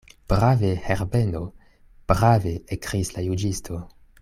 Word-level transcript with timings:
Brave, 0.31 0.71
Herbeno, 0.91 1.41
brave, 2.13 2.55
ekkriis 2.77 3.15
la 3.19 3.27
juĝisto. 3.29 3.83